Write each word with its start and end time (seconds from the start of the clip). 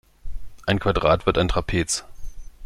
Ein 0.65 0.79
Quadrat 0.79 1.27
wird 1.27 1.37
ein 1.37 1.47
Trapez. 1.47 2.03